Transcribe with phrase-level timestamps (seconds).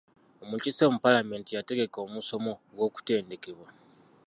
[0.43, 3.67] Omukiise mu palamenti yategeka omusomo gw'okutendekebwa.